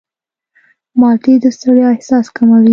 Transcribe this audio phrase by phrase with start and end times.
[0.99, 2.69] مالټې د ستړیا احساس کموي.